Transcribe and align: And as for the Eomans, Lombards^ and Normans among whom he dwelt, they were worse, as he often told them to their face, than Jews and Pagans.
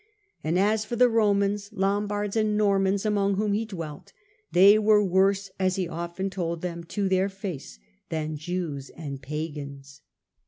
And 0.43 0.57
as 0.57 0.83
for 0.83 0.95
the 0.95 1.07
Eomans, 1.07 1.71
Lombards^ 1.71 2.35
and 2.35 2.57
Normans 2.57 3.05
among 3.05 3.35
whom 3.35 3.53
he 3.53 3.65
dwelt, 3.67 4.13
they 4.51 4.79
were 4.79 5.03
worse, 5.05 5.51
as 5.59 5.75
he 5.75 5.87
often 5.87 6.31
told 6.31 6.63
them 6.63 6.83
to 6.85 7.07
their 7.07 7.29
face, 7.29 7.77
than 8.09 8.35
Jews 8.35 8.89
and 8.89 9.21
Pagans. 9.21 10.01